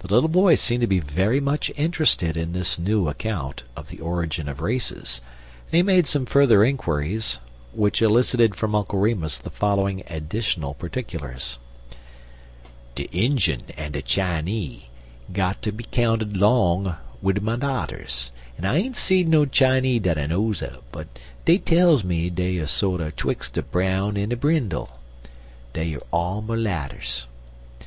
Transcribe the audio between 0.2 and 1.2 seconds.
boy seemed to be